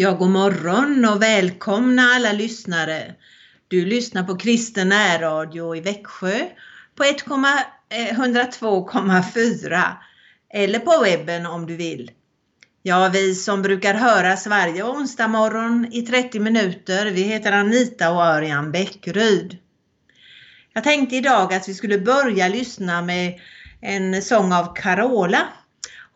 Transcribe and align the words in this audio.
Ja, 0.00 0.12
god 0.12 0.30
morgon 0.30 1.04
och 1.04 1.22
välkomna 1.22 2.02
alla 2.02 2.32
lyssnare. 2.32 3.14
Du 3.68 3.84
lyssnar 3.84 4.24
på 4.24 4.36
Kristen 4.36 4.88
närradio 4.88 5.76
i 5.76 5.80
Växjö 5.80 6.46
på 6.94 7.02
102,4 7.02 9.72
eh, 9.72 9.80
eller 10.50 10.78
på 10.78 11.04
webben 11.04 11.46
om 11.46 11.66
du 11.66 11.76
vill. 11.76 12.10
Ja, 12.82 13.10
vi 13.12 13.34
som 13.34 13.62
brukar 13.62 13.94
höras 13.94 14.46
varje 14.46 14.82
onsdag 14.82 15.28
morgon 15.28 15.88
i 15.92 16.02
30 16.02 16.40
minuter, 16.40 17.06
vi 17.06 17.22
heter 17.22 17.52
Anita 17.52 18.10
och 18.10 18.22
Örjan 18.22 18.72
Bäckryd. 18.72 19.56
Jag 20.72 20.84
tänkte 20.84 21.16
idag 21.16 21.54
att 21.54 21.68
vi 21.68 21.74
skulle 21.74 21.98
börja 21.98 22.48
lyssna 22.48 23.02
med 23.02 23.40
en 23.80 24.22
sång 24.22 24.52
av 24.52 24.74
Carola 24.74 25.48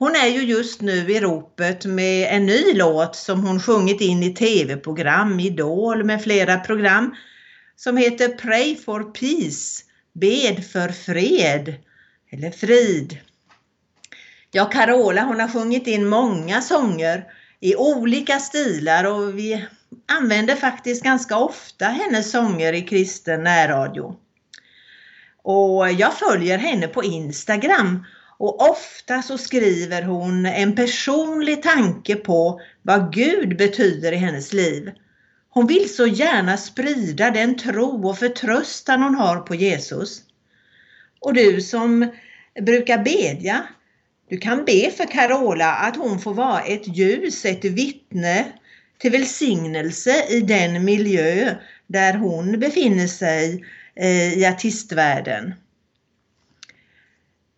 hon 0.02 0.16
är 0.16 0.26
ju 0.26 0.42
just 0.42 0.80
nu 0.80 1.10
i 1.12 1.20
ropet 1.20 1.84
med 1.84 2.36
en 2.36 2.46
ny 2.46 2.74
låt 2.74 3.16
som 3.16 3.46
hon 3.46 3.60
sjungit 3.60 4.00
in 4.00 4.22
i 4.22 4.34
tv-program, 4.34 5.40
Idol 5.40 6.04
med 6.04 6.22
flera 6.22 6.58
program 6.58 7.14
som 7.76 7.96
heter 7.96 8.28
Pray 8.28 8.76
for 8.76 9.02
Peace, 9.02 9.82
Bed 10.12 10.64
för 10.72 10.88
fred 10.88 11.74
eller 12.30 12.50
frid. 12.50 13.18
Ja, 14.50 14.64
Carola 14.64 15.22
hon 15.22 15.40
har 15.40 15.48
sjungit 15.48 15.86
in 15.86 16.08
många 16.08 16.60
sånger 16.60 17.24
i 17.60 17.76
olika 17.76 18.38
stilar 18.38 19.04
och 19.04 19.38
vi 19.38 19.66
använder 20.08 20.54
faktiskt 20.54 21.02
ganska 21.02 21.36
ofta 21.36 21.84
hennes 21.84 22.30
sånger 22.30 22.72
i 22.72 22.82
kristen 22.82 23.42
närradio. 23.42 24.16
Och 25.42 25.92
jag 25.92 26.14
följer 26.14 26.58
henne 26.58 26.88
på 26.88 27.04
Instagram 27.04 28.04
och 28.42 28.70
ofta 28.70 29.22
så 29.22 29.38
skriver 29.38 30.02
hon 30.02 30.46
en 30.46 30.74
personlig 30.74 31.62
tanke 31.62 32.16
på 32.16 32.60
vad 32.82 33.12
Gud 33.12 33.56
betyder 33.56 34.12
i 34.12 34.16
hennes 34.16 34.52
liv. 34.52 34.90
Hon 35.50 35.66
vill 35.66 35.94
så 35.94 36.06
gärna 36.06 36.56
sprida 36.56 37.30
den 37.30 37.56
tro 37.56 38.08
och 38.08 38.18
förtröstan 38.18 39.02
hon 39.02 39.14
har 39.14 39.36
på 39.36 39.54
Jesus. 39.54 40.22
Och 41.20 41.34
du 41.34 41.60
som 41.60 42.10
brukar 42.60 42.98
bedja, 42.98 43.66
du 44.30 44.38
kan 44.38 44.64
be 44.64 44.90
för 44.96 45.12
Carola 45.12 45.72
att 45.72 45.96
hon 45.96 46.18
får 46.18 46.34
vara 46.34 46.60
ett 46.60 46.96
ljus, 46.96 47.44
ett 47.44 47.64
vittne 47.64 48.52
till 48.98 49.12
välsignelse 49.12 50.24
i 50.28 50.40
den 50.40 50.84
miljö 50.84 51.54
där 51.86 52.14
hon 52.14 52.60
befinner 52.60 53.06
sig 53.06 53.64
eh, 53.96 54.38
i 54.38 54.46
artistvärlden. 54.46 55.54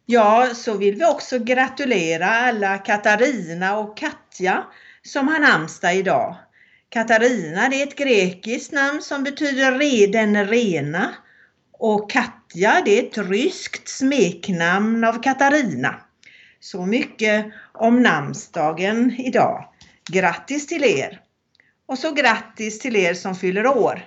Ja, 0.07 0.51
så 0.55 0.77
vill 0.77 0.95
vi 0.95 1.05
också 1.05 1.39
gratulera 1.39 2.27
alla 2.27 2.79
Katarina 2.79 3.79
och 3.79 3.97
Katja 3.97 4.65
som 5.03 5.29
har 5.29 5.39
namnsdag 5.39 5.97
idag. 5.97 6.37
Katarina 6.89 7.69
det 7.69 7.83
är 7.83 7.87
ett 7.87 7.97
grekiskt 7.97 8.73
namn 8.73 9.03
som 9.03 9.25
betyder 9.25 10.13
den 10.13 10.47
rena 10.47 11.15
och 11.73 12.11
Katja 12.11 12.83
det 12.85 12.99
är 12.99 13.03
ett 13.03 13.19
ryskt 13.19 13.89
smeknamn 13.89 15.05
av 15.05 15.23
Katarina. 15.23 16.01
Så 16.61 16.87
mycket 16.87 17.47
om 17.73 18.03
namnsdagen 18.03 19.11
idag. 19.19 19.69
Grattis 20.11 20.67
till 20.67 20.85
er! 20.85 21.21
Och 21.87 21.99
så 21.99 22.13
grattis 22.13 22.79
till 22.79 22.97
er 22.97 23.15
som 23.15 23.35
fyller 23.35 23.67
år 23.67 24.05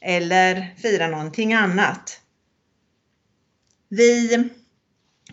eller 0.00 0.74
firar 0.82 1.08
någonting 1.08 1.54
annat. 1.54 2.20
Vi 3.88 4.48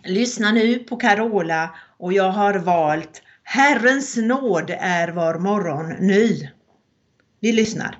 Lyssna 0.04 0.52
nu 0.52 0.78
på 0.78 0.96
Carola 0.96 1.74
och 1.98 2.12
jag 2.12 2.30
har 2.30 2.54
valt 2.54 3.22
Herrens 3.42 4.16
nåd 4.16 4.70
är 4.78 5.08
var 5.08 5.38
morgon 5.38 5.88
ny. 5.88 6.48
Vi 7.40 7.52
lyssnar. 7.52 7.98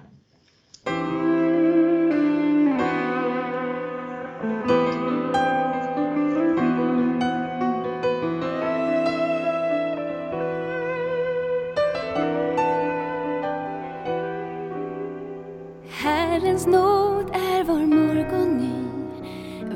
Herrens 16.03 16.67
nåd 16.67 17.31
är 17.35 17.65
var 17.65 17.87
morgon 17.87 18.57
ny. 18.57 18.91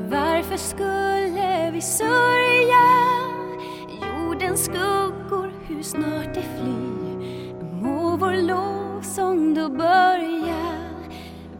Varför 0.09 0.57
skulle 0.57 1.14
vi 1.75 1.81
sörja 1.81 2.87
jordens 4.01 4.65
skuggor, 4.65 5.51
hur 5.67 5.83
snart 5.83 6.33
det 6.33 6.41
flyr? 6.41 7.53
Må 7.81 8.17
vår 8.17 8.33
lovsång 8.33 9.53
då 9.53 9.69
börja. 9.69 10.75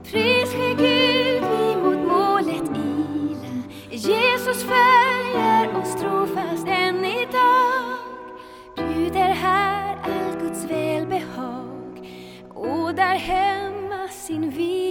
Pris 0.04 0.54
ske 0.54 0.74
Gud, 0.74 1.44
vi 1.44 1.76
mot 1.76 2.08
målet 2.08 2.70
ila. 2.78 3.64
Jesus 3.90 4.64
följer 4.64 5.78
oss 5.82 5.96
trofast 6.02 6.68
än 6.68 7.06
idag. 7.06 7.98
Bjuder 8.76 9.34
här 9.34 9.98
allt 10.04 10.42
Guds 10.42 10.66
välbehag 10.72 12.10
och 12.54 12.96
där 12.96 13.16
hemma 13.16 14.08
sin 14.08 14.50
vila. 14.50 14.85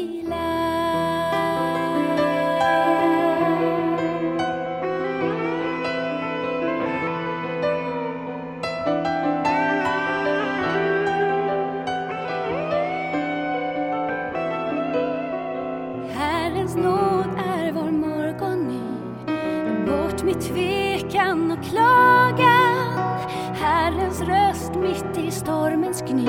Stormens 25.44 26.02
gny. 26.02 26.26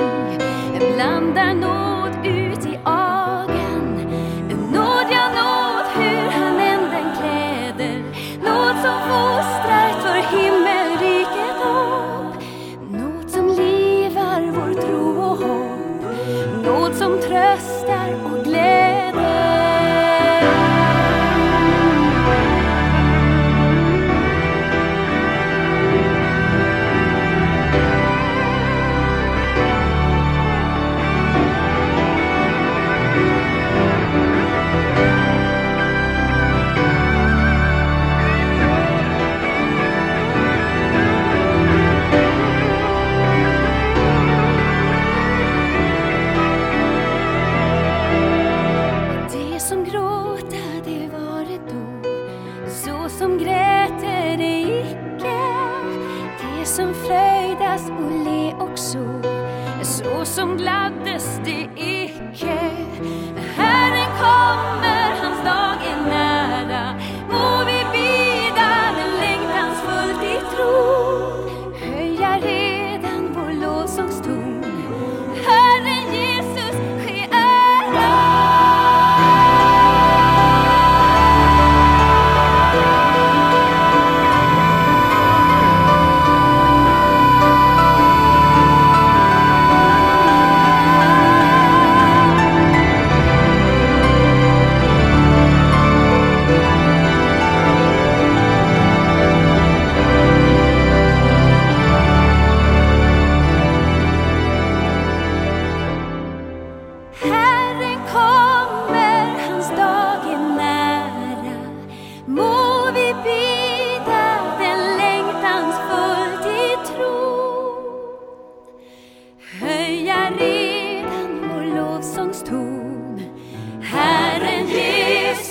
Blandar 0.94 1.54
nåd 1.54 2.26
ut 2.26 2.66
i 2.66 2.78
agen 2.84 3.88
Nåd, 4.72 5.06
ja 5.10 5.26
nåd, 5.38 5.86
hur 5.96 6.30
han 6.30 6.60
än 6.60 6.82
den 6.90 7.08
kläder. 7.16 7.98
Nåd 8.44 8.76
som 8.84 8.98
fostrar 9.08 9.90
för 10.02 10.18
himmelriket 10.36 11.56
upp. 11.64 12.42
Nåd 12.90 13.30
som 13.30 13.46
livar 13.46 14.40
vår 14.56 14.82
tro 14.82 15.20
och 15.20 15.38
hopp. 15.38 16.02
Nåd 16.64 16.94
som 16.94 17.18
tröstar 17.20 18.25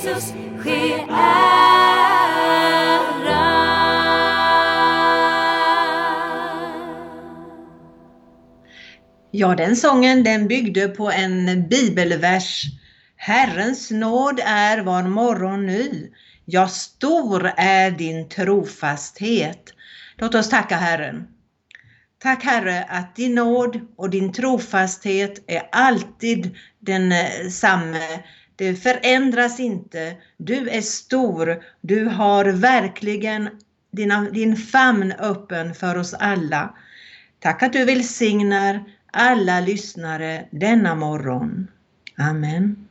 Jesus 0.05 0.33
ske 0.59 0.93
ära. 1.09 1.95
Ja, 9.31 9.55
den 9.55 9.75
sången 9.75 10.23
den 10.23 10.47
byggde 10.47 10.87
på 10.87 11.11
en 11.11 11.67
bibelvers. 11.69 12.63
Herrens 13.15 13.91
nåd 13.91 14.39
är 14.45 14.77
var 14.83 15.03
morgon 15.03 15.65
ny. 15.65 16.11
Ja, 16.45 16.67
stor 16.67 17.51
är 17.57 17.91
din 17.91 18.29
trofasthet. 18.29 19.73
Låt 20.17 20.35
oss 20.35 20.49
tacka 20.49 20.75
Herren. 20.75 21.27
Tack 22.23 22.43
Herre 22.43 22.83
att 22.89 23.15
din 23.15 23.35
nåd 23.35 23.79
och 23.97 24.09
din 24.09 24.33
trofasthet 24.33 25.43
är 25.47 25.69
alltid 25.71 26.55
densamme 26.79 28.23
det 28.55 28.75
förändras 28.75 29.59
inte. 29.59 30.15
Du 30.37 30.69
är 30.69 30.81
stor. 30.81 31.63
Du 31.81 32.05
har 32.05 32.45
verkligen 32.45 33.49
dina, 33.91 34.21
din 34.21 34.55
famn 34.55 35.11
öppen 35.11 35.73
för 35.73 35.97
oss 35.97 36.13
alla. 36.13 36.75
Tack 37.39 37.63
att 37.63 37.73
du 37.73 37.85
välsignar 37.85 38.83
alla 39.11 39.59
lyssnare 39.59 40.45
denna 40.51 40.95
morgon. 40.95 41.67
Amen. 42.17 42.87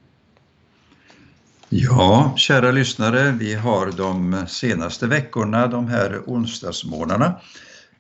Ja, 1.69 2.35
kära 2.37 2.71
lyssnare, 2.71 3.31
vi 3.31 3.55
har 3.55 3.93
de 3.93 4.45
senaste 4.49 5.07
veckorna, 5.07 5.67
de 5.67 5.89
här 5.89 6.23
onsdagsmorgnarna, 6.27 7.41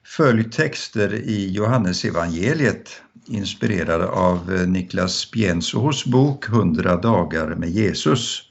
följt 0.04 0.52
texter 0.52 1.14
i 1.14 1.50
Johannesevangeliet 1.50 3.02
inspirerade 3.26 4.06
av 4.06 4.54
eh, 4.54 4.66
Niklas 4.66 5.30
Piensohos 5.30 6.04
bok 6.04 6.48
100 6.48 6.96
dagar 6.96 7.54
med 7.54 7.70
Jesus. 7.70 8.42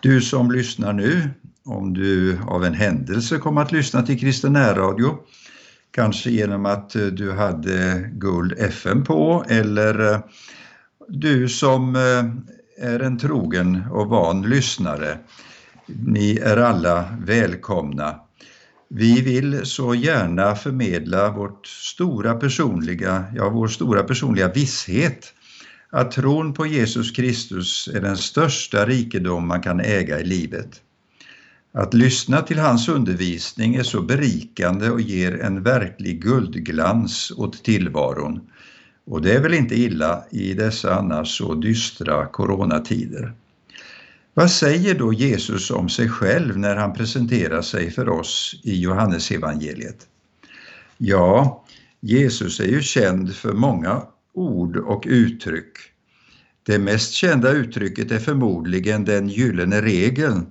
Du 0.00 0.20
som 0.20 0.50
lyssnar 0.50 0.92
nu, 0.92 1.30
om 1.64 1.94
du 1.94 2.38
av 2.46 2.64
en 2.64 2.74
händelse 2.74 3.38
kom 3.38 3.58
att 3.58 3.72
lyssna 3.72 4.02
till 4.02 4.20
Kristen 4.20 4.52
närradio, 4.52 5.18
kanske 5.90 6.30
genom 6.30 6.66
att 6.66 6.96
eh, 6.96 7.06
du 7.06 7.32
hade 7.32 8.10
Guld 8.12 8.52
FM 8.58 9.04
på 9.04 9.44
eller 9.48 10.12
eh, 10.12 10.20
du 11.08 11.48
som 11.48 11.96
är 12.80 13.00
en 13.00 13.18
trogen 13.18 13.82
och 13.90 14.06
van 14.06 14.42
lyssnare. 14.42 15.18
Ni 15.86 16.36
är 16.36 16.56
alla 16.56 17.04
välkomna. 17.20 18.20
Vi 18.90 19.20
vill 19.20 19.66
så 19.66 19.94
gärna 19.94 20.54
förmedla 20.54 21.30
vårt 21.30 21.66
stora 21.66 22.34
personliga, 22.34 23.24
ja, 23.36 23.50
vår 23.50 23.68
stora 23.68 24.02
personliga 24.02 24.52
visshet 24.52 25.34
att 25.90 26.10
tron 26.10 26.54
på 26.54 26.66
Jesus 26.66 27.10
Kristus 27.10 27.88
är 27.94 28.00
den 28.00 28.16
största 28.16 28.86
rikedom 28.86 29.48
man 29.48 29.62
kan 29.62 29.80
äga 29.80 30.20
i 30.20 30.24
livet. 30.24 30.82
Att 31.72 31.94
lyssna 31.94 32.42
till 32.42 32.58
hans 32.58 32.88
undervisning 32.88 33.74
är 33.74 33.82
så 33.82 34.02
berikande 34.02 34.90
och 34.90 35.00
ger 35.00 35.40
en 35.40 35.62
verklig 35.62 36.22
guldglans 36.22 37.32
åt 37.36 37.64
tillvaron. 37.64 38.40
Och 39.06 39.22
det 39.22 39.32
är 39.32 39.40
väl 39.40 39.54
inte 39.54 39.74
illa 39.74 40.24
i 40.30 40.54
dessa 40.54 40.94
annars 40.94 41.38
så 41.38 41.54
dystra 41.54 42.26
coronatider. 42.26 43.32
Vad 44.38 44.50
säger 44.50 44.94
då 44.94 45.12
Jesus 45.12 45.70
om 45.70 45.88
sig 45.88 46.08
själv 46.08 46.58
när 46.58 46.76
han 46.76 46.92
presenterar 46.92 47.62
sig 47.62 47.90
för 47.90 48.08
oss 48.08 48.60
i 48.64 48.80
Johannesevangeliet? 48.80 50.06
Ja, 50.98 51.64
Jesus 52.00 52.60
är 52.60 52.66
ju 52.66 52.82
känd 52.82 53.34
för 53.34 53.52
många 53.52 54.02
ord 54.32 54.76
och 54.76 55.04
uttryck. 55.06 55.72
Det 56.62 56.78
mest 56.78 57.12
kända 57.12 57.52
uttrycket 57.52 58.12
är 58.12 58.18
förmodligen 58.18 59.04
den 59.04 59.28
gyllene 59.28 59.82
regeln. 59.82 60.46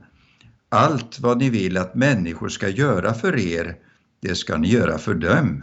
Allt 0.69 1.19
vad 1.19 1.37
ni 1.37 1.49
vill 1.49 1.77
att 1.77 1.95
människor 1.95 2.49
ska 2.49 2.69
göra 2.69 3.13
för 3.13 3.39
er, 3.39 3.75
det 4.21 4.35
ska 4.35 4.57
ni 4.57 4.67
göra 4.67 4.97
för 4.97 5.13
dem. 5.13 5.61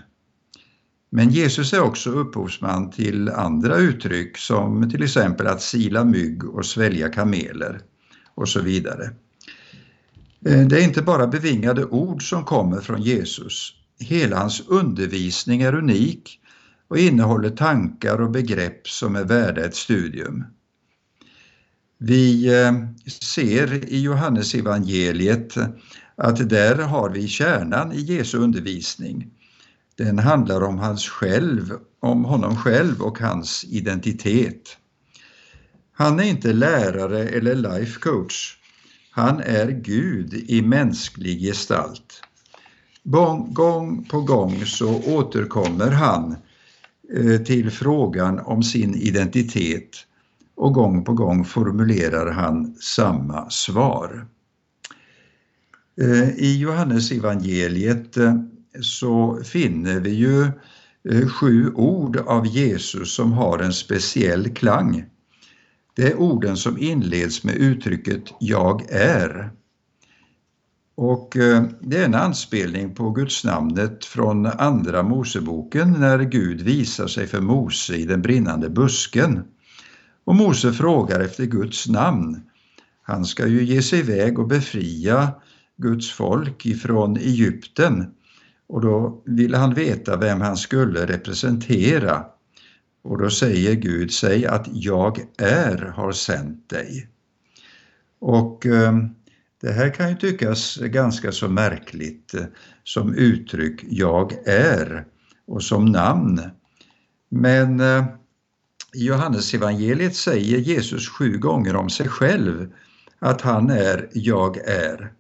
Men 1.11 1.31
Jesus 1.31 1.73
är 1.73 1.81
också 1.81 2.11
upphovsman 2.11 2.91
till 2.91 3.29
andra 3.29 3.77
uttryck 3.77 4.39
som 4.39 4.91
till 4.91 5.03
exempel 5.03 5.47
att 5.47 5.63
sila 5.63 6.05
mygg 6.05 6.45
och 6.45 6.67
svälja 6.67 7.09
kameler 7.09 7.81
och 8.35 8.49
så 8.49 8.61
vidare. 8.61 9.05
Eh, 10.47 10.67
det 10.67 10.81
är 10.81 10.85
inte 10.85 11.03
bara 11.03 11.27
bevingade 11.27 11.85
ord 11.85 12.29
som 12.29 12.45
kommer 12.45 12.81
från 12.81 13.03
Jesus. 13.03 13.73
Hela 13.99 14.37
hans 14.37 14.63
undervisning 14.69 15.63
är 15.63 15.75
unik 15.75 16.41
och 16.89 16.99
innehåller 16.99 17.51
tankar 17.51 18.21
och 18.21 18.31
begrepp 18.31 18.89
som 18.89 19.17
är 19.17 19.25
värda 19.25 19.65
ett 19.65 19.77
studium. 19.77 20.45
Vi 21.99 22.47
eh, 22.63 22.73
ser 23.07 23.93
i 23.93 24.01
Johannes 24.01 24.55
evangeliet 24.55 25.55
att 26.17 26.49
där 26.49 26.75
har 26.75 27.11
vi 27.11 27.29
kärnan 27.29 27.93
i 27.93 28.01
Jesu 28.01 28.39
undervisning. 28.39 29.31
Den 29.97 30.19
handlar 30.19 30.63
om, 30.63 30.79
hans 30.79 31.09
själv, 31.09 31.73
om 32.01 32.25
honom 32.25 32.57
själv 32.57 33.03
och 33.03 33.19
hans 33.19 33.65
identitet. 33.65 34.77
Han 35.97 36.21
är 36.21 36.25
inte 36.25 36.53
lärare 36.53 37.29
eller 37.29 37.55
life 37.55 38.01
coach. 38.01 38.57
Han 39.11 39.41
är 39.41 39.71
Gud 39.71 40.35
i 40.35 40.63
mänsklig 40.63 41.41
gestalt. 41.41 42.23
Gång 43.03 44.07
på 44.11 44.21
gång 44.21 44.67
så 44.67 45.03
återkommer 45.03 45.91
han 45.91 46.37
eh, 47.15 47.41
till 47.43 47.71
frågan 47.71 48.39
om 48.39 48.63
sin 48.63 48.95
identitet 48.95 50.07
och 50.55 50.75
gång 50.75 51.05
på 51.05 51.13
gång 51.13 51.45
formulerar 51.45 52.31
han 52.33 52.75
samma 52.81 53.51
svar. 53.51 54.27
Eh, 56.01 56.29
I 56.29 56.59
Johannes 56.61 57.13
evangeliet 57.13 58.17
eh, 58.17 58.35
så 58.81 59.41
finner 59.45 60.01
vi 60.01 60.11
ju 60.11 60.51
sju 61.29 61.73
ord 61.75 62.17
av 62.17 62.47
Jesus 62.47 63.15
som 63.15 63.33
har 63.33 63.59
en 63.59 63.73
speciell 63.73 64.55
klang. 64.55 65.05
Det 65.95 66.03
är 66.03 66.17
orden 66.17 66.57
som 66.57 66.79
inleds 66.79 67.45
med 67.45 67.55
uttrycket 67.55 68.23
”jag 68.41 68.91
är”. 68.91 69.51
Och 70.97 71.37
eh, 71.37 71.65
det 71.81 71.97
är 71.97 72.05
en 72.05 72.15
anspelning 72.15 72.95
på 72.95 73.11
Guds 73.11 73.45
namnet 73.45 74.05
från 74.05 74.47
Andra 74.47 75.03
Moseboken 75.03 75.93
när 75.93 76.19
Gud 76.19 76.61
visar 76.61 77.07
sig 77.07 77.27
för 77.27 77.41
Mose 77.41 77.95
i 77.97 78.05
den 78.05 78.23
brinnande 78.23 78.71
busken. 78.71 79.45
Och 80.25 80.35
Mose 80.35 80.73
frågar 80.73 81.21
efter 81.21 81.45
Guds 81.45 81.89
namn. 81.89 82.41
Han 83.03 83.25
ska 83.25 83.47
ju 83.47 83.65
ge 83.65 83.83
sig 83.83 83.99
iväg 83.99 84.39
och 84.39 84.49
befria 84.49 85.33
Guds 85.77 86.11
folk 86.11 86.67
ifrån 86.67 87.17
Egypten 87.17 88.07
och 88.69 88.81
då 88.81 89.23
ville 89.27 89.57
han 89.57 89.75
veta 89.75 90.17
vem 90.17 90.41
han 90.41 90.57
skulle 90.57 91.07
representera. 91.07 92.25
Och 93.05 93.19
då 93.19 93.31
säger 93.31 93.75
Gud, 93.75 94.13
säg 94.13 94.47
att 94.47 94.69
jag 94.73 95.21
är 95.39 95.77
har 95.97 96.13
sänt 96.13 96.69
dig. 96.69 97.09
Och 98.19 98.67
eh, 98.67 98.93
det 99.61 99.73
här 99.73 99.95
kan 99.95 100.11
ju 100.11 100.17
tyckas 100.17 100.77
ganska 100.77 101.33
så 101.33 101.49
märkligt 101.49 102.35
eh, 102.35 102.45
som 102.85 103.15
uttryck 103.15 103.85
jag 103.89 104.33
är 104.47 105.05
och 105.47 105.63
som 105.63 105.85
namn. 105.85 106.41
Men 107.29 107.81
eh, 107.81 108.05
i 108.95 109.07
Johannesevangeliet 109.07 110.17
säger 110.17 110.59
Jesus 110.59 111.09
sju 111.09 111.39
gånger 111.39 111.77
om 111.77 111.91
sig 111.91 112.09
själv 112.09 112.73
att 113.19 113.41
han 113.41 113.71
är 113.71 114.09
jag 114.13 114.57
är. 114.57 115.13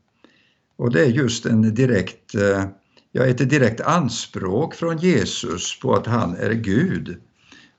Och 0.76 0.92
det 0.92 1.00
är 1.00 1.10
just 1.10 1.46
en 1.46 1.74
direkt, 1.74 2.34
eh, 2.34 2.64
ja, 3.12 3.26
ett 3.26 3.50
direkt 3.50 3.80
anspråk 3.80 4.74
från 4.74 4.98
Jesus 4.98 5.80
på 5.80 5.94
att 5.94 6.06
han 6.06 6.36
är 6.36 6.52
Gud. 6.52 7.20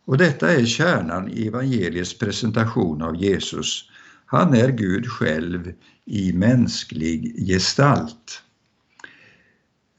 Och 0.05 0.17
detta 0.17 0.51
är 0.51 0.65
kärnan 0.65 1.29
i 1.29 1.47
evangeliets 1.47 2.17
presentation 2.17 3.01
av 3.01 3.15
Jesus. 3.15 3.89
Han 4.25 4.53
är 4.53 4.69
Gud 4.69 5.07
själv 5.07 5.74
i 6.05 6.33
mänsklig 6.33 7.47
gestalt. 7.47 8.41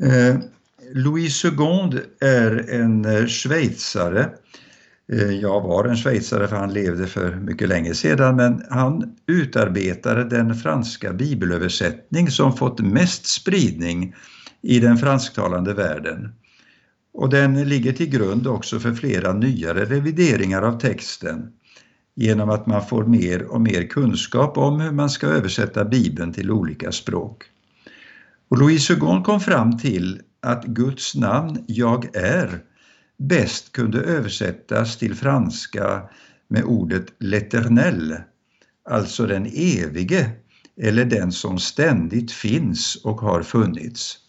Eh, 0.03 0.37
Louis 0.95 1.37
Segond 1.37 2.01
är 2.21 2.71
en 2.71 3.05
eh, 3.05 3.27
schweizare. 3.27 4.31
Eh, 5.13 5.31
jag 5.31 5.61
var 5.61 5.85
en 5.85 5.97
schweizare 5.97 6.49
för 6.49 6.57
han 6.57 6.73
levde 6.73 7.07
för 7.07 7.35
mycket 7.35 7.69
länge 7.69 7.95
sedan 7.95 8.37
men 8.37 8.63
han 8.71 9.17
utarbetade 9.27 10.25
den 10.25 10.55
franska 10.55 11.13
bibelöversättning 11.13 12.31
som 12.31 12.57
fått 12.57 12.81
mest 12.81 13.27
spridning 13.27 14.15
i 14.63 14.81
den 14.81 14.97
fransktalande 14.97 15.75
världen 15.75 16.33
och 17.17 17.29
den 17.29 17.69
ligger 17.69 17.93
till 17.93 18.11
grund 18.11 18.47
också 18.47 18.81
för 18.81 18.95
flera 18.95 19.33
nyare 19.33 19.85
revideringar 19.85 20.63
av 20.63 20.81
texten 20.81 21.53
genom 22.15 22.51
att 22.51 22.67
man 22.67 22.87
får 22.87 23.05
mer 23.05 23.43
och 23.43 23.61
mer 23.61 23.87
kunskap 23.87 24.59
om 24.59 24.81
hur 24.81 24.93
man 24.93 25.11
ska 25.11 25.27
översätta 25.27 25.85
Bibeln 25.85 26.33
till 26.33 26.51
olika 26.51 26.93
språk. 26.93 27.45
Och 28.49 28.59
Louise 28.59 28.95
Hugon 28.95 29.23
kom 29.23 29.41
fram 29.41 29.79
till 29.79 30.21
att 30.43 30.65
Guds 30.65 31.15
namn 31.15 31.65
Jag 31.67 32.17
är 32.17 32.61
bäst 33.19 33.73
kunde 33.73 34.01
översättas 34.01 34.97
till 34.97 35.15
franska 35.15 36.03
med 36.49 36.65
ordet 36.65 37.07
l'éternel, 37.19 38.17
alltså 38.91 39.27
den 39.27 39.47
evige 39.47 40.31
eller 40.81 41.05
den 41.05 41.33
som 41.33 41.59
ständigt 41.59 42.33
finns 42.33 42.97
och 43.05 43.21
har 43.21 43.43
funnits. 43.43 44.26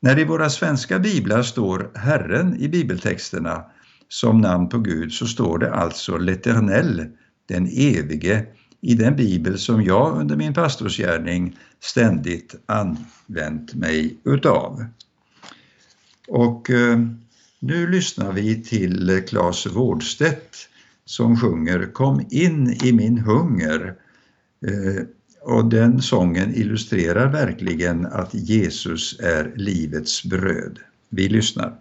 När 0.00 0.14
det 0.14 0.20
i 0.20 0.24
våra 0.24 0.50
svenska 0.50 0.98
biblar 0.98 1.42
står 1.42 1.90
Herren 1.94 2.60
i 2.60 2.68
bibeltexterna 2.68 3.64
som 4.08 4.40
namn 4.40 4.68
på 4.68 4.78
Gud 4.78 5.12
så 5.12 5.26
står 5.26 5.58
det 5.58 5.74
alltså 5.74 6.18
L'Eternel, 6.18 7.12
den 7.46 7.66
evige, 7.66 8.46
i 8.80 8.94
den 8.94 9.16
bibel 9.16 9.58
som 9.58 9.84
jag 9.84 10.20
under 10.20 10.36
min 10.36 10.54
pastorsgärning 10.54 11.56
ständigt 11.80 12.54
använt 12.66 13.74
mig 13.74 14.18
utav. 14.24 14.84
Och 16.28 16.70
eh, 16.70 16.98
nu 17.60 17.90
lyssnar 17.90 18.32
vi 18.32 18.62
till 18.64 19.22
Claes 19.28 19.66
Wårdstedt 19.66 20.56
som 21.04 21.36
sjunger 21.36 21.92
Kom 21.92 22.26
in 22.30 22.76
i 22.84 22.92
min 22.92 23.18
hunger. 23.18 23.94
Eh, 24.66 25.02
och 25.42 25.64
den 25.64 26.02
sången 26.02 26.54
illustrerar 26.54 27.32
verkligen 27.32 28.06
att 28.06 28.34
Jesus 28.34 29.20
är 29.20 29.52
livets 29.56 30.24
bröd. 30.24 30.78
Vi 31.08 31.28
lyssnar. 31.28 31.74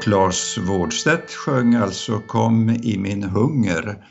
Och 0.00 0.04
Claes 0.04 0.58
Wårdstedt 0.58 1.30
sjöng 1.30 1.74
alltså 1.74 2.18
Kom 2.18 2.70
i 2.70 2.98
min 2.98 3.22
hunger. 3.22 4.06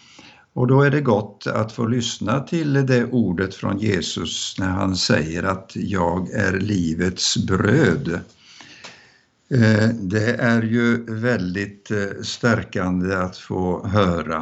Och 0.54 0.68
då 0.68 0.82
är 0.82 0.92
det 0.92 1.02
gott 1.02 1.48
att 1.48 1.72
få 1.72 1.88
lyssna 1.88 2.40
till 2.40 2.74
det 2.74 3.06
ordet 3.06 3.56
från 3.56 3.78
Jesus 3.80 4.56
när 4.60 4.68
han 4.68 4.96
säger 4.96 5.44
att 5.44 5.72
jag 5.76 6.32
är 6.32 6.60
livets 6.60 7.38
bröd. 7.38 8.20
Eh, 9.52 9.90
det 9.90 10.36
är 10.40 10.62
ju 10.62 11.06
väldigt 11.06 11.92
eh, 11.92 12.22
stärkande 12.22 13.16
att 13.16 13.38
få 13.38 13.88
höra. 13.88 14.38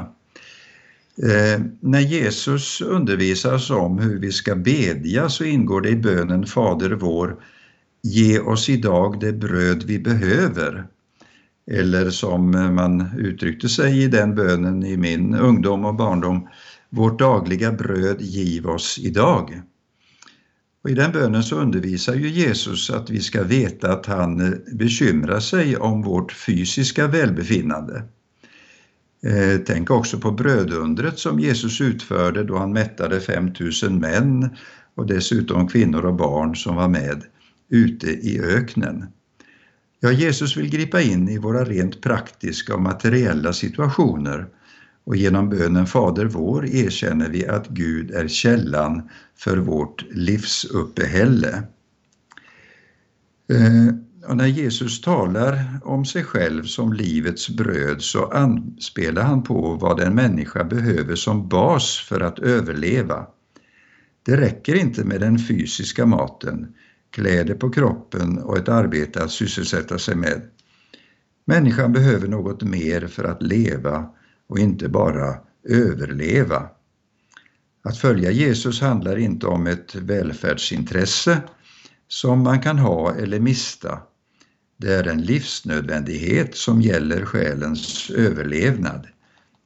Eh, 1.24 1.62
när 1.80 2.02
Jesus 2.02 2.82
undervisas 2.82 3.70
om 3.70 4.00
hur 4.00 4.20
vi 4.20 4.32
ska 4.32 4.56
bedja 4.56 5.30
så 5.30 5.44
ingår 5.44 5.82
det 5.82 5.90
i 5.90 5.96
bönen 5.96 6.46
Fader 6.46 6.90
vår, 6.90 7.36
ge 8.04 8.40
oss 8.40 8.70
idag 8.70 9.20
det 9.20 9.34
bröd 9.34 9.84
vi 9.84 10.00
behöver. 10.00 10.88
Eller 11.72 12.10
som 12.10 12.56
eh, 12.56 12.72
man 12.72 13.10
uttryckte 13.18 13.70
sig 13.70 14.04
i 14.04 14.08
den 14.08 14.36
bönen 14.36 14.86
i 14.86 14.98
min 14.98 15.36
ungdom 15.36 15.86
och 15.86 15.96
barndom, 15.96 16.48
vårt 16.90 17.20
dagliga 17.20 17.72
bröd 17.72 18.22
giv 18.22 18.68
oss 18.68 19.00
idag. 19.02 19.62
Och 20.84 20.90
I 20.90 20.94
den 20.94 21.12
bönen 21.12 21.44
så 21.44 21.56
undervisar 21.56 22.16
ju 22.16 22.30
Jesus 22.30 22.90
att 22.90 23.10
vi 23.10 23.20
ska 23.20 23.44
veta 23.44 23.94
att 23.94 24.06
han 24.06 24.42
eh, 24.42 24.52
bekymrar 24.74 25.40
sig 25.40 25.78
om 25.78 26.02
vårt 26.02 26.32
fysiska 26.32 27.08
välbefinnande. 27.08 28.04
Eh, 29.24 29.60
tänk 29.66 29.92
också 29.92 30.20
på 30.20 30.32
brödundret 30.32 31.20
som 31.20 31.40
Jesus 31.40 31.82
utförde 31.82 32.44
då 32.44 32.58
han 32.58 32.74
mättade 32.74 33.20
5000 33.20 34.00
män 34.00 34.50
och 34.96 35.06
dessutom 35.06 35.68
kvinnor 35.68 36.06
och 36.06 36.16
barn 36.16 36.56
som 36.56 36.76
var 36.76 36.88
med 36.88 37.24
ute 37.70 38.08
i 38.08 38.42
öknen. 38.42 39.06
Ja, 40.00 40.12
Jesus 40.12 40.58
vill 40.58 40.70
gripa 40.70 41.02
in 41.02 41.30
i 41.30 41.38
våra 41.38 41.66
rent 41.66 42.02
praktiska 42.02 42.76
och 42.76 42.82
materiella 42.82 43.54
situationer 43.54 44.48
och 45.04 45.16
genom 45.16 45.50
bönen 45.50 45.86
Fader 45.86 46.26
vår 46.26 46.66
erkänner 46.66 47.30
vi 47.30 47.48
att 47.48 47.68
Gud 47.68 48.12
är 48.12 48.28
källan 48.28 49.10
för 49.36 49.58
vårt 49.58 50.06
livsuppehälle. 50.12 51.64
Eh, 53.50 53.96
och 54.30 54.38
när 54.38 54.48
Jesus 54.48 55.02
talar 55.02 55.80
om 55.84 56.06
sig 56.06 56.24
själv 56.24 56.64
som 56.64 56.94
livets 56.94 57.50
bröd 57.50 58.02
så 58.02 58.26
anspelar 58.26 59.22
han 59.22 59.44
på 59.44 59.74
vad 59.74 60.00
en 60.00 60.16
människa 60.16 60.64
behöver 60.64 61.16
som 61.16 61.50
bas 61.50 62.06
för 62.10 62.20
att 62.22 62.40
överleva. 62.40 63.28
Det 64.24 64.38
räcker 64.38 64.76
inte 64.76 65.04
med 65.04 65.22
den 65.22 65.40
fysiska 65.40 66.06
maten, 66.06 66.74
kläder 67.18 67.56
på 67.56 67.70
kroppen 67.70 68.38
och 68.38 68.58
ett 68.58 68.70
arbete 68.70 69.24
att 69.24 69.32
sysselsätta 69.32 70.00
sig 70.00 70.16
med. 70.16 70.42
Människan 71.46 71.94
behöver 71.94 72.28
något 72.28 72.64
mer 72.64 73.08
för 73.08 73.24
att 73.24 73.42
leva 73.42 74.10
och 74.48 74.60
inte 74.60 74.90
bara 74.90 75.36
överleva. 75.70 76.70
Att 77.84 77.98
följa 77.98 78.32
Jesus 78.32 78.82
handlar 78.82 79.18
inte 79.18 79.48
om 79.48 79.68
ett 79.68 79.96
välfärdsintresse 79.96 81.42
som 82.08 82.44
man 82.44 82.62
kan 82.62 82.78
ha 82.78 83.16
eller 83.16 83.40
mista. 83.40 84.00
Det 84.78 84.94
är 84.94 85.08
en 85.08 85.22
livsnödvändighet 85.22 86.56
som 86.56 86.82
gäller 86.82 87.26
själens 87.26 88.10
överlevnad. 88.10 89.08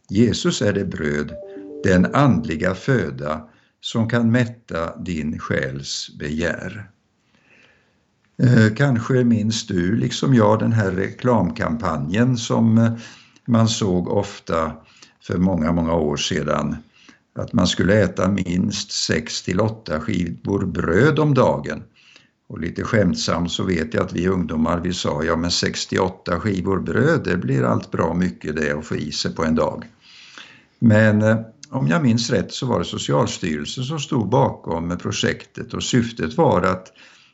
Jesus 0.10 0.62
är 0.62 0.74
det 0.74 0.86
bröd, 0.86 1.31
den 1.84 2.15
andliga 2.15 2.75
föda 2.75 3.50
som 3.81 4.10
kan 4.10 4.31
mätta 4.31 4.98
din 4.98 5.39
själs 5.39 6.10
begär. 6.20 6.91
Eh, 8.43 8.74
kanske 8.75 9.24
minns 9.24 9.67
du, 9.67 9.95
liksom 9.95 10.33
jag, 10.33 10.60
den 10.60 10.74
här 10.74 10.91
reklamkampanjen 10.91 12.38
som 12.38 12.77
eh, 12.77 12.91
man 13.45 13.67
såg 13.67 14.07
ofta 14.07 14.71
för 15.24 15.38
många, 15.38 15.71
många 15.71 15.93
år 15.93 16.17
sedan. 16.17 16.75
Att 17.36 17.53
man 17.53 17.67
skulle 17.67 18.03
äta 18.03 18.27
minst 18.27 18.91
6 18.91 19.43
till 19.43 19.60
8 19.60 20.00
skivor 20.00 20.65
bröd 20.65 21.19
om 21.19 21.33
dagen. 21.33 21.83
Och 22.50 22.60
lite 22.60 22.83
skämtsamt 22.83 23.51
så 23.51 23.63
vet 23.63 23.93
jag 23.93 24.03
att 24.03 24.13
vi 24.13 24.27
ungdomar 24.27 24.79
vi 24.79 24.93
sa 24.93 25.24
ja 25.24 25.36
men 25.36 25.51
68 25.51 26.39
skivor 26.39 26.79
bröd 26.79 27.21
det 27.24 27.38
blir 27.38 27.63
allt 27.63 27.91
bra 27.91 28.13
mycket 28.13 28.56
det 28.56 28.71
att 28.71 28.86
få 28.86 28.95
i 28.95 29.12
sig 29.12 29.36
på 29.36 29.45
en 29.45 29.56
dag. 29.56 29.86
Men 30.80 31.21
eh, 31.21 31.38
om 31.69 31.88
jag 31.88 32.04
minns 32.04 32.30
rätt 32.30 32.51
så 32.51 32.65
var 32.65 32.80
det 32.80 32.86
Socialstyrelsen 32.86 33.84
som 33.84 33.99
stod 33.99 34.30
bakom 34.30 34.97
projektet 34.97 35.73
och 35.73 35.84
syftet 35.84 36.38
var 36.38 36.62
att 36.62 36.91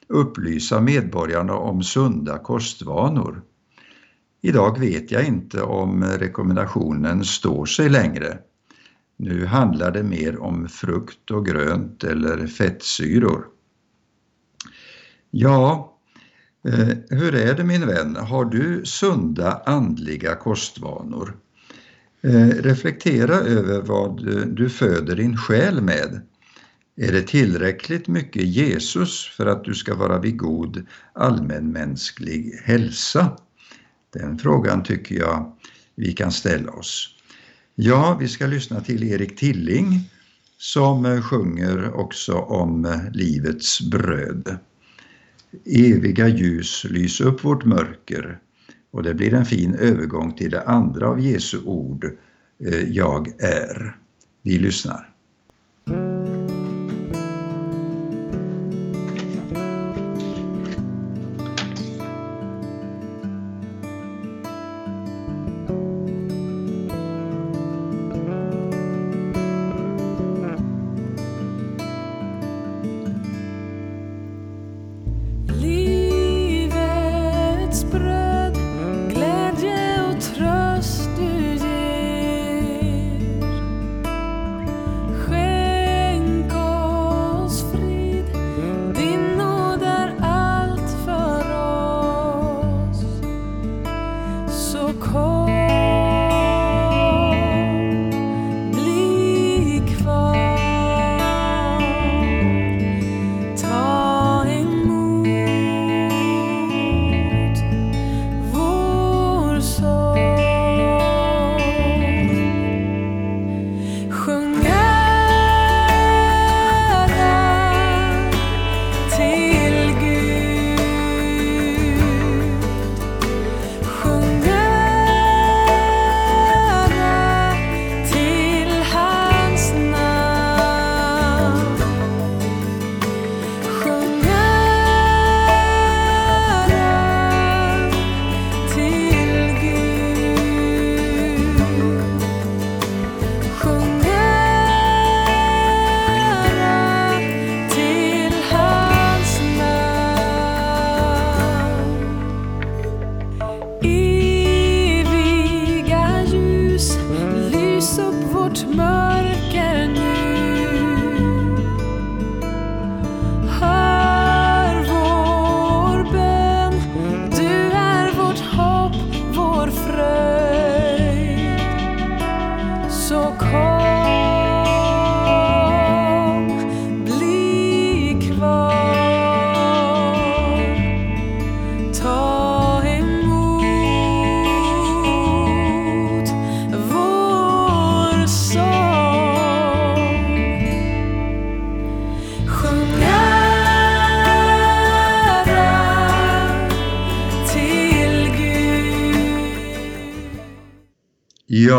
upplysa 0.10 0.82
medborgarna 0.82 1.54
om 1.54 1.84
sunda 1.84 2.38
kostvanor. 2.38 3.42
Idag 4.42 4.80
vet 4.80 5.12
jag 5.12 5.28
inte 5.28 5.62
om 5.62 6.04
rekommendationen 6.04 7.26
står 7.26 7.66
sig 7.66 7.90
längre. 7.90 8.38
Nu 9.18 9.46
handlar 9.46 9.92
det 9.92 10.04
mer 10.04 10.42
om 10.42 10.68
frukt 10.68 11.32
och 11.32 11.46
grönt 11.46 12.04
eller 12.04 12.48
fettsyror. 12.48 13.46
Ja, 15.32 15.94
eh, 16.68 16.98
hur 17.10 17.36
är 17.36 17.54
det 17.54 17.64
min 17.64 17.88
vän? 17.88 18.16
Har 18.16 18.46
du 18.46 18.86
sunda 18.86 19.62
andliga 19.66 20.36
kostvanor? 20.36 21.38
Eh, 22.22 22.48
reflektera 22.48 23.36
över 23.36 23.82
vad 23.82 24.26
du 24.56 24.70
föder 24.70 25.16
din 25.16 25.38
själ 25.38 25.82
med. 25.82 26.22
Är 27.00 27.12
det 27.12 27.22
tillräckligt 27.22 28.08
mycket 28.08 28.44
Jesus 28.44 29.28
för 29.28 29.46
att 29.46 29.64
du 29.64 29.74
ska 29.74 29.96
vara 29.96 30.20
vid 30.20 30.38
god 30.38 30.86
allmänmänsklig 31.14 32.60
hälsa? 32.64 33.38
Den 34.14 34.40
frågan 34.40 34.84
tycker 34.84 35.16
jag 35.16 35.56
vi 35.96 36.14
kan 36.14 36.32
ställa 36.32 36.72
oss. 36.72 37.16
Ja, 37.76 38.18
vi 38.20 38.28
ska 38.28 38.48
lyssna 38.48 38.82
till 38.82 39.04
Erik 39.04 39.38
Tilling 39.38 40.10
som 40.58 41.22
sjunger 41.22 41.94
också 41.94 42.34
om 42.34 43.02
livets 43.14 43.82
bröd. 43.82 44.58
Eviga 45.66 46.28
ljus 46.28 46.86
lys 46.90 47.22
upp 47.22 47.44
vårt 47.44 47.66
mörker 47.66 48.40
och 48.92 49.04
det 49.04 49.14
blir 49.14 49.34
en 49.34 49.46
fin 49.46 49.76
övergång 49.76 50.34
till 50.34 50.52
det 50.52 50.62
andra 50.62 51.10
av 51.10 51.20
Jesu 51.20 51.62
ord, 51.66 52.06
eh, 52.66 52.90
Jag 52.90 53.28
är. 53.42 53.98
Vi 54.42 54.60
lyssnar. 54.60 55.14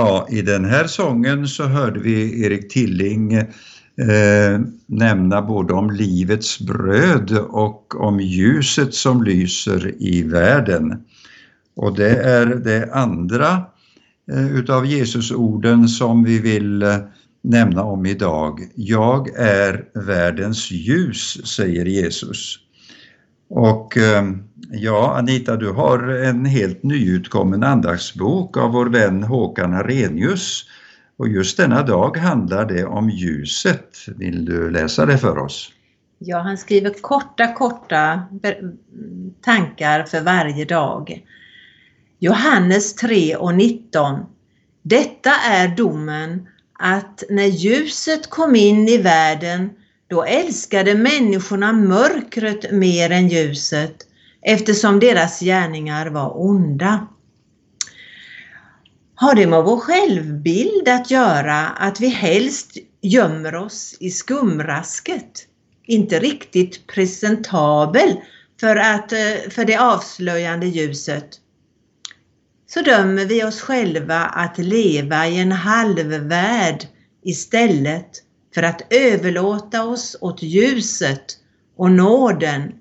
Ja, 0.08 0.26
i 0.30 0.42
den 0.42 0.64
här 0.64 0.86
sången 0.86 1.48
så 1.48 1.64
hörde 1.64 2.00
vi 2.00 2.44
Erik 2.44 2.72
Tilling 2.72 3.32
eh, 3.34 4.60
nämna 4.86 5.42
både 5.42 5.72
om 5.74 5.90
livets 5.90 6.60
bröd 6.60 7.38
och 7.48 8.00
om 8.00 8.20
ljuset 8.20 8.94
som 8.94 9.22
lyser 9.22 9.94
i 10.02 10.22
världen. 10.22 11.04
Och 11.76 11.96
det 11.96 12.10
är 12.10 12.46
det 12.46 12.92
andra 12.92 13.62
eh, 14.32 14.56
utav 14.56 14.86
Jesusorden 14.86 15.88
som 15.88 16.24
vi 16.24 16.38
vill 16.38 16.82
eh, 16.82 16.96
nämna 17.42 17.82
om 17.82 18.06
idag. 18.06 18.60
Jag 18.74 19.28
är 19.36 19.84
världens 19.94 20.70
ljus, 20.70 21.46
säger 21.46 21.84
Jesus. 21.84 22.58
Och 23.50 23.96
eh, 23.96 24.22
ja, 24.70 25.16
Anita, 25.18 25.56
du 25.56 25.72
har 25.72 26.08
en 26.08 26.44
helt 26.44 26.82
nyutkommen 26.82 27.62
andaktsbok 27.62 28.56
av 28.56 28.72
vår 28.72 28.86
vän 28.86 29.22
Håkan 29.22 29.74
Arrhenius. 29.74 30.64
Och 31.16 31.28
just 31.28 31.56
denna 31.56 31.82
dag 31.82 32.16
handlar 32.16 32.66
det 32.66 32.84
om 32.84 33.10
ljuset. 33.10 33.96
Vill 34.16 34.44
du 34.44 34.70
läsa 34.70 35.06
det 35.06 35.18
för 35.18 35.38
oss? 35.38 35.72
Ja, 36.18 36.38
han 36.38 36.58
skriver 36.58 36.90
korta, 37.00 37.52
korta 37.52 38.22
tankar 39.44 40.02
för 40.02 40.20
varje 40.20 40.64
dag. 40.64 41.24
Johannes 42.18 42.94
3 42.94 43.36
och 43.36 43.54
19. 43.54 44.20
Detta 44.82 45.30
är 45.30 45.76
domen 45.76 46.48
att 46.72 47.22
när 47.30 47.46
ljuset 47.46 48.30
kom 48.30 48.56
in 48.56 48.88
i 48.88 48.98
världen 48.98 49.70
då 50.06 50.24
älskade 50.24 50.94
människorna 50.94 51.72
mörkret 51.72 52.72
mer 52.72 53.10
än 53.10 53.28
ljuset 53.28 54.07
eftersom 54.48 55.00
deras 55.00 55.40
gärningar 55.40 56.06
var 56.06 56.40
onda. 56.46 57.08
Har 59.14 59.34
det 59.34 59.46
med 59.46 59.64
vår 59.64 59.76
självbild 59.76 60.88
att 60.88 61.10
göra 61.10 61.66
att 61.68 62.00
vi 62.00 62.08
helst 62.08 62.76
gömmer 63.02 63.54
oss 63.54 63.96
i 64.00 64.10
skumrasket? 64.10 65.46
Inte 65.86 66.18
riktigt 66.20 66.86
presentabel 66.86 68.16
för, 68.60 68.76
att, 68.76 69.12
eh, 69.12 69.50
för 69.50 69.64
det 69.64 69.76
avslöjande 69.76 70.66
ljuset. 70.66 71.28
Så 72.66 72.82
dömer 72.82 73.24
vi 73.24 73.44
oss 73.44 73.60
själva 73.60 74.18
att 74.18 74.58
leva 74.58 75.26
i 75.26 75.40
en 75.40 75.52
halvvärld 75.52 76.86
istället 77.24 78.10
för 78.54 78.62
att 78.62 78.82
överlåta 78.90 79.84
oss 79.84 80.16
åt 80.20 80.42
ljuset 80.42 81.24
och 81.76 81.90
nåden, 81.90 82.72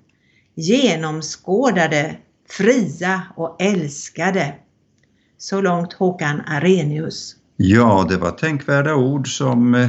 genomskådade, 0.58 2.16
fria 2.48 3.22
och 3.36 3.56
älskade. 3.62 4.54
Så 5.38 5.60
långt 5.60 5.92
Håkan 5.92 6.40
Arrhenius. 6.46 7.36
Ja, 7.56 8.06
det 8.08 8.16
var 8.16 8.30
tänkvärda 8.30 8.94
ord 8.94 9.36
som 9.36 9.74
eh, 9.74 9.88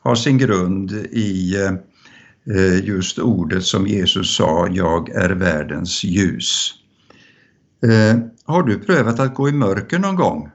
har 0.00 0.14
sin 0.14 0.38
grund 0.38 0.92
i 1.10 1.56
eh, 1.56 2.84
just 2.84 3.18
ordet 3.18 3.64
som 3.64 3.86
Jesus 3.86 4.36
sa, 4.36 4.68
jag 4.68 5.08
är 5.08 5.30
världens 5.30 6.04
ljus. 6.04 6.74
Eh, 7.82 8.18
har 8.44 8.62
du 8.62 8.78
prövat 8.78 9.20
att 9.20 9.34
gå 9.34 9.48
i 9.48 9.52
mörker 9.52 9.98
någon 9.98 10.16
gång? 10.16 10.50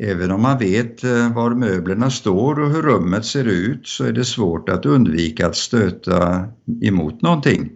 Även 0.00 0.30
om 0.30 0.42
man 0.42 0.58
vet 0.58 1.04
var 1.34 1.54
möblerna 1.54 2.10
står 2.10 2.60
och 2.60 2.70
hur 2.70 2.82
rummet 2.82 3.24
ser 3.24 3.44
ut 3.44 3.86
så 3.88 4.04
är 4.04 4.12
det 4.12 4.24
svårt 4.24 4.68
att 4.68 4.86
undvika 4.86 5.46
att 5.46 5.56
stöta 5.56 6.48
emot 6.82 7.22
någonting. 7.22 7.70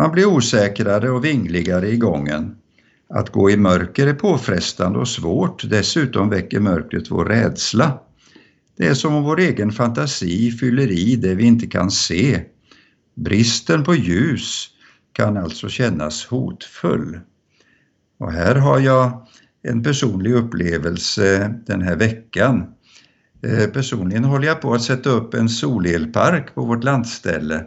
Man 0.00 0.12
blir 0.12 0.26
osäkrare 0.26 1.10
och 1.10 1.24
vingligare 1.24 1.88
i 1.88 1.96
gången. 1.96 2.56
Att 3.08 3.30
gå 3.30 3.50
i 3.50 3.56
mörker 3.56 4.06
är 4.06 4.14
påfrestande 4.14 4.98
och 4.98 5.08
svårt, 5.08 5.70
dessutom 5.70 6.30
väcker 6.30 6.60
mörkret 6.60 7.10
vår 7.10 7.24
rädsla. 7.24 8.00
Det 8.76 8.86
är 8.86 8.94
som 8.94 9.14
om 9.14 9.22
vår 9.22 9.40
egen 9.40 9.72
fantasi 9.72 10.50
fyller 10.50 10.90
i 10.90 11.16
det 11.16 11.34
vi 11.34 11.44
inte 11.44 11.66
kan 11.66 11.90
se. 11.90 12.40
Bristen 13.14 13.84
på 13.84 13.94
ljus 13.94 14.68
kan 15.12 15.36
alltså 15.36 15.68
kännas 15.68 16.26
hotfull. 16.26 17.20
Och 18.18 18.32
här 18.32 18.54
har 18.54 18.80
jag 18.80 19.26
en 19.62 19.82
personlig 19.82 20.34
upplevelse 20.34 21.54
den 21.66 21.82
här 21.82 21.96
veckan. 21.96 22.66
Eh, 23.42 23.66
personligen 23.66 24.24
håller 24.24 24.46
jag 24.46 24.60
på 24.60 24.74
att 24.74 24.82
sätta 24.82 25.10
upp 25.10 25.34
en 25.34 25.48
solelpark 25.48 26.54
på 26.54 26.64
vårt 26.64 26.84
landställe 26.84 27.64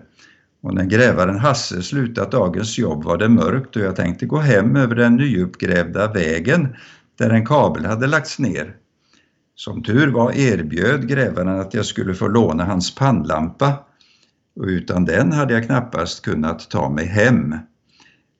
och 0.64 0.74
när 0.74 0.84
grävaren 0.84 1.40
Hasse 1.40 1.82
slutat 1.82 2.32
dagens 2.32 2.78
jobb 2.78 3.04
var 3.04 3.18
det 3.18 3.30
mörkt 3.30 3.76
och 3.76 3.82
jag 3.82 3.96
tänkte 3.96 4.26
gå 4.26 4.38
hem 4.38 4.76
över 4.76 4.96
den 4.96 5.16
nyuppgrävda 5.16 6.14
vägen 6.14 6.76
där 7.18 7.30
en 7.30 7.46
kabel 7.46 7.86
hade 7.86 8.08
lagts 8.08 8.40
ner. 8.40 8.76
Som 9.56 9.84
tur 9.84 10.08
var 10.08 10.32
erbjöd 10.32 11.08
grävaren 11.08 11.60
att 11.60 11.74
jag 11.74 11.86
skulle 11.86 12.14
få 12.14 12.28
låna 12.28 12.66
hans 12.66 12.96
pannlampa 12.96 13.74
och 14.56 14.66
utan 14.66 15.06
den 15.06 15.32
hade 15.32 15.54
jag 15.54 15.66
knappast 15.66 16.26
kunnat 16.26 16.70
ta 16.70 16.90
mig 16.90 17.06
hem. 17.06 17.56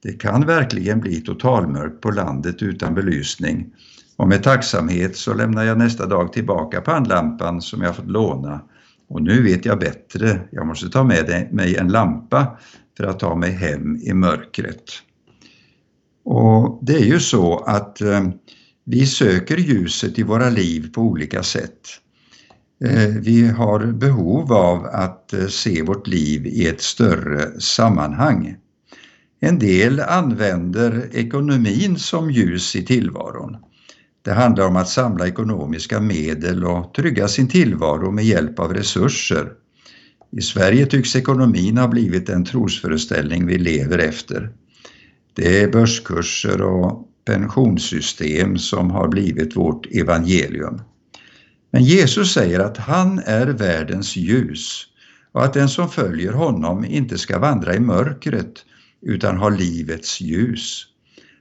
Det 0.04 0.14
kan 0.14 0.46
verkligen 0.46 1.00
bli 1.00 1.22
totalmörkt 1.22 2.02
på 2.02 2.12
landet 2.12 2.62
utan 2.62 2.96
belysning 2.96 3.74
och 4.18 4.28
med 4.28 4.44
tacksamhet 4.44 5.16
så 5.16 5.34
lämnar 5.34 5.64
jag 5.64 5.78
nästa 5.78 6.06
dag 6.06 6.34
tillbaka 6.34 6.82
pannlampan 6.82 7.62
som 7.62 7.82
jag 7.82 7.96
fått 7.96 8.10
låna 8.10 8.62
och 9.08 9.22
nu 9.22 9.44
vet 9.44 9.66
jag 9.66 9.80
bättre, 9.80 10.40
jag 10.52 10.68
måste 10.68 10.90
ta 10.90 11.04
med 11.04 11.48
mig 11.52 11.76
en 11.76 11.88
lampa 11.88 12.58
för 12.98 13.04
att 13.04 13.20
ta 13.20 13.36
mig 13.36 13.52
hem 13.52 13.96
i 13.96 14.14
mörkret. 14.14 14.84
Och 16.26 16.80
det 16.82 16.96
är 16.96 17.06
ju 17.06 17.20
så 17.20 17.60
att 17.60 18.02
eh, 18.02 18.24
vi 18.86 19.06
söker 19.06 19.58
ljuset 19.58 20.20
i 20.20 20.24
våra 20.24 20.50
liv 20.50 20.94
på 20.94 21.02
olika 21.02 21.44
sätt. 21.44 21.80
Eh, 22.86 23.08
vi 23.08 23.48
har 23.48 23.86
behov 23.86 24.54
av 24.54 24.86
att 24.86 25.34
eh, 25.34 25.48
se 25.48 25.82
vårt 25.82 26.08
liv 26.08 26.48
i 26.48 26.68
ett 26.68 26.82
större 26.82 27.60
sammanhang. 27.62 28.56
En 29.40 29.60
del 29.60 30.00
använder 30.00 31.10
ekonomin 31.14 31.98
som 31.98 32.32
ljus 32.32 32.76
i 32.76 32.86
tillvaron. 32.86 33.58
Det 34.24 34.34
handlar 34.34 34.68
om 34.68 34.76
att 34.76 34.90
samla 34.90 35.28
ekonomiska 35.28 36.00
medel 36.00 36.66
och 36.66 36.94
trygga 36.94 37.28
sin 37.28 37.48
tillvaro 37.48 38.12
med 38.12 38.26
hjälp 38.26 38.60
av 38.60 38.74
resurser. 38.74 39.52
I 40.38 40.42
Sverige 40.42 40.86
tycks 40.86 41.16
ekonomin 41.16 41.78
ha 41.78 41.88
blivit 41.88 42.30
en 42.30 42.46
trosföreställning 42.46 43.46
vi 43.46 43.58
lever 43.58 43.98
efter. 43.98 44.50
Det 45.36 45.62
är 45.64 45.72
börskurser 45.72 46.62
och 46.62 47.08
pensionssystem 47.26 48.58
som 48.58 48.92
har 48.92 49.08
blivit 49.08 49.56
vårt 49.56 49.86
evangelium. 49.86 50.82
Men 51.72 51.84
Jesus 51.84 52.34
säger 52.34 52.60
att 52.60 52.78
han 52.78 53.20
är 53.26 53.48
världens 53.48 54.16
ljus 54.16 54.86
och 55.32 55.44
att 55.44 55.54
den 55.54 55.70
som 55.70 55.90
följer 55.90 56.32
honom 56.32 56.86
inte 56.86 57.18
ska 57.18 57.40
vandra 57.40 57.76
i 57.76 57.80
mörkret 57.80 58.66
utan 59.02 59.38
ha 59.38 59.50
livets 59.50 60.22
ljus. 60.22 60.86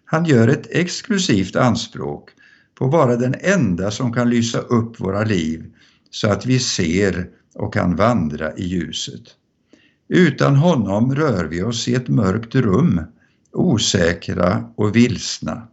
Han 0.04 0.24
gör 0.24 0.48
ett 0.48 0.66
exklusivt 0.70 1.56
anspråk 1.56 2.30
på 2.74 2.84
att 2.84 2.92
vara 2.92 3.16
den 3.16 3.34
enda 3.40 3.90
som 3.90 4.12
kan 4.12 4.30
lysa 4.30 4.58
upp 4.58 5.00
våra 5.00 5.24
liv 5.24 5.64
så 6.10 6.28
att 6.28 6.46
vi 6.46 6.58
ser 6.58 7.28
och 7.54 7.74
kan 7.74 7.96
vandra 7.96 8.56
i 8.56 8.64
ljuset. 8.64 9.22
Utan 10.08 10.56
honom 10.56 11.14
rör 11.14 11.44
vi 11.44 11.62
oss 11.62 11.88
i 11.88 11.94
ett 11.94 12.08
mörkt 12.08 12.54
rum, 12.54 13.00
osäkra 13.52 14.64
och 14.74 14.96
vilsna. 14.96 15.68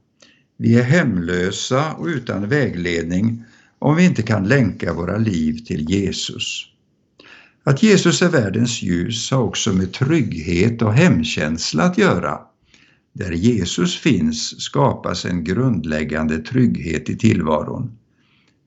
Vi 0.57 0.75
är 0.75 0.83
hemlösa 0.83 1.93
och 1.93 2.05
utan 2.05 2.49
vägledning 2.49 3.43
om 3.79 3.95
vi 3.95 4.05
inte 4.05 4.21
kan 4.21 4.47
länka 4.47 4.93
våra 4.93 5.17
liv 5.17 5.65
till 5.65 5.89
Jesus. 5.89 6.65
Att 7.63 7.83
Jesus 7.83 8.21
är 8.21 8.29
världens 8.29 8.81
ljus 8.81 9.31
har 9.31 9.43
också 9.43 9.73
med 9.73 9.93
trygghet 9.93 10.81
och 10.81 10.93
hemkänsla 10.93 11.83
att 11.83 11.97
göra. 11.97 12.39
Där 13.19 13.31
Jesus 13.31 13.97
finns 13.97 14.61
skapas 14.61 15.25
en 15.25 15.43
grundläggande 15.43 16.37
trygghet 16.37 17.09
i 17.09 17.17
tillvaron. 17.17 17.91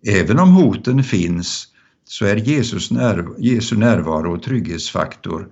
Även 0.07 0.39
om 0.39 0.51
hoten 0.51 1.05
finns 1.05 1.69
så 2.05 2.25
är 2.25 2.37
Jesus 2.37 2.91
närv 2.91 3.27
Jesu 3.39 3.77
närvaro 3.77 4.37
och 4.37 4.43
trygghetsfaktor 4.43 5.49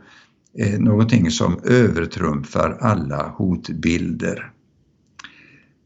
eh, 0.59 0.79
någonting 0.81 1.31
som 1.31 1.61
övertrumfar 1.65 2.79
alla 2.81 3.29
hotbilder. 3.29 4.53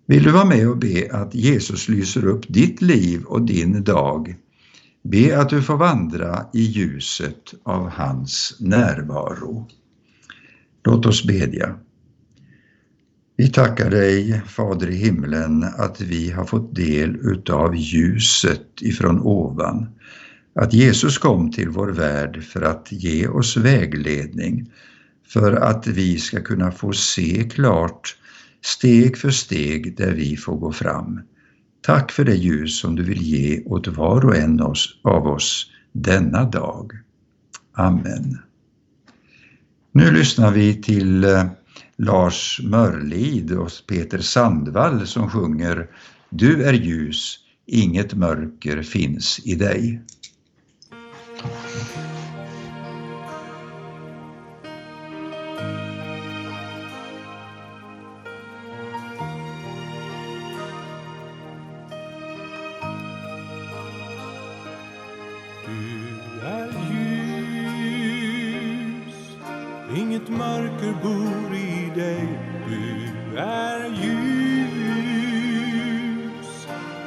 Vill 0.07 0.23
du 0.23 0.31
vara 0.31 0.45
med 0.45 0.69
och 0.69 0.79
be 0.79 1.09
att 1.13 1.35
Jesus 1.35 1.89
lyser 1.89 2.27
upp 2.27 2.45
ditt 2.49 2.83
liv 2.83 3.23
och 3.25 3.43
din 3.43 3.85
dag 3.85 4.37
Be 5.03 5.41
att 5.41 5.49
du 5.49 5.63
får 5.63 5.77
vandra 5.77 6.47
i 6.53 6.61
ljuset 6.61 7.55
av 7.63 7.89
hans 7.89 8.57
närvaro. 8.61 9.69
Låt 10.85 11.07
oss 11.07 11.25
bedja. 11.25 11.79
Vi 13.37 13.49
tackar 13.49 13.91
dig, 13.91 14.43
Fader 14.47 14.91
i 14.91 14.97
himlen, 14.97 15.65
att 15.79 16.01
vi 16.01 16.31
har 16.31 16.45
fått 16.45 16.75
del 16.75 17.17
utav 17.17 17.77
ljuset 17.77 18.67
ifrån 18.81 19.21
ovan. 19.21 19.89
Att 20.55 20.73
Jesus 20.73 21.19
kom 21.19 21.51
till 21.51 21.69
vår 21.69 21.89
värld 21.89 22.45
för 22.45 22.63
att 22.63 22.93
ge 22.93 23.29
oss 23.29 23.57
vägledning, 23.57 24.71
för 25.29 25.53
att 25.53 25.87
vi 25.87 26.19
ska 26.19 26.41
kunna 26.41 26.71
få 26.71 26.93
se 26.93 27.51
klart 27.51 28.17
steg 28.63 29.17
för 29.17 29.31
steg 29.31 29.97
där 29.97 30.13
vi 30.13 30.37
får 30.37 30.57
gå 30.57 30.73
fram. 30.73 31.21
Tack 31.81 32.13
för 32.13 32.25
det 32.25 32.37
ljus 32.37 32.79
som 32.79 32.97
du 32.97 33.03
vill 33.03 33.23
ge 33.23 33.63
åt 33.65 33.89
var 33.89 34.25
och 34.25 34.37
en 34.37 34.61
av 35.03 35.27
oss 35.27 35.71
denna 35.93 36.45
dag. 36.45 36.93
Amen. 37.73 38.39
Nu 39.93 40.11
lyssnar 40.11 40.51
vi 40.51 40.83
till 40.83 41.25
eh, 41.25 41.45
Lars 41.97 42.61
Mörlid 42.63 43.53
och 43.53 43.71
Peter 43.87 44.19
Sandvall 44.19 45.07
som 45.07 45.31
sjunger 45.31 45.87
Du 46.31 46.65
är 46.65 46.73
ljus, 46.73 47.39
inget 47.67 48.15
mörker 48.15 48.83
finns 48.83 49.41
i 49.45 49.55
dig. 49.55 50.03
Ljus. 74.03 74.27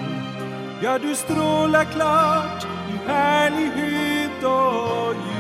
Ja, 0.83 0.99
du 0.99 1.15
strålar 1.15 1.85
klart 1.85 2.67
i 2.89 3.09
härlighet 3.09 4.45
och 4.45 5.15
ljus. 5.15 5.38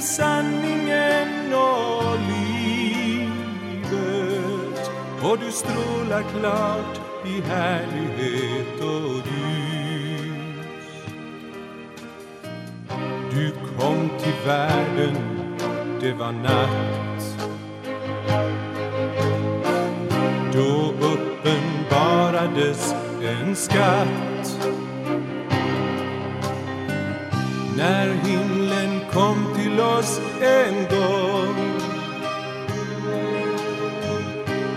Är 0.00 0.04
sanningen 0.04 1.54
och 1.54 2.18
livet 2.28 3.40
och 5.22 5.38
du 5.38 5.52
strålar 5.52 6.24
klart 6.38 7.00
i 7.26 7.40
härlighet 7.40 8.80
och 8.80 9.26
ljus. 9.26 10.56
Du 13.30 13.52
kom 13.78 14.10
till 14.18 14.34
världen, 14.46 15.16
det 16.00 16.12
var 16.12 16.32
natt. 16.32 17.36
Då 20.52 20.94
uppenbarades 21.06 22.94
en 23.22 23.56
skatt. 23.56 24.56
När 27.76 28.08
himlen 28.14 29.00
kom 29.12 29.49
oss 30.00 30.20
en 30.40 30.74
gång 30.88 31.56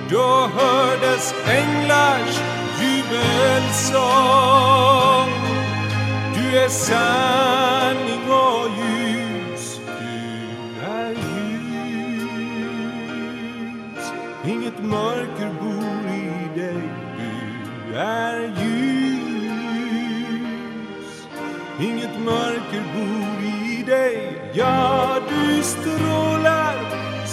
Då 0.10 0.50
hördes 0.58 1.34
änglars 1.48 2.40
jubelsång. 2.82 4.04
Du 6.36 6.58
är 6.58 6.70
sann. 6.70 7.73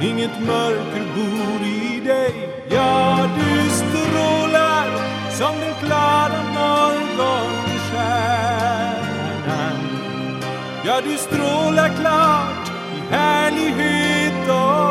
Inget 0.00 0.40
mörker 0.40 1.04
bor 1.14 1.60
i 1.66 2.00
dig. 2.04 2.34
Ja, 2.70 3.28
du 3.38 3.70
strålar 3.70 4.88
som 5.30 5.60
den 5.60 5.74
klara 5.80 6.42
morgonstjärnan 6.54 8.27
Ja, 10.88 11.00
du 11.00 11.16
strålar 11.16 11.88
klart 11.88 12.68
i 12.96 13.14
härlighet 13.14 14.48
och 14.48 14.88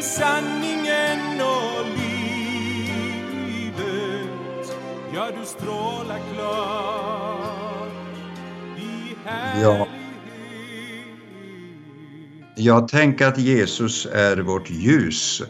är 0.00 0.02
sanningen 0.02 1.40
och 1.40 1.84
livet. 1.98 3.16
Ja, 5.14 5.30
du 5.40 5.44
strålar 5.46 6.20
klart 6.34 7.92
i 8.76 9.16
ja. 9.62 9.86
Jag 12.60 12.88
tänker 12.88 13.26
att 13.26 13.38
Jesus 13.38 14.06
är 14.12 14.36
vårt 14.36 14.70
ljus. 14.70 15.42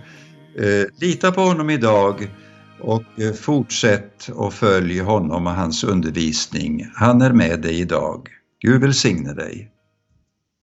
Eh, 0.59 0.87
lita 1.01 1.33
på 1.33 1.41
honom 1.41 1.71
idag 1.71 2.31
och 2.81 3.21
eh, 3.21 3.33
fortsätt 3.33 4.29
och 4.35 4.55
följ 4.55 4.99
honom 5.01 5.47
och 5.47 5.53
hans 5.53 5.85
undervisning. 5.85 6.87
Han 6.95 7.23
är 7.23 7.33
med 7.33 7.61
dig 7.63 7.81
idag. 7.81 8.29
Gud 8.61 8.81
välsigne 8.81 9.33
dig. 9.33 9.71